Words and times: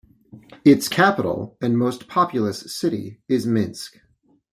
Its 0.65 0.87
capital 0.89 1.55
and 1.61 1.77
most 1.77 2.07
populous 2.07 2.75
city 2.75 3.21
is 3.27 3.45
Minsk. 3.45 3.99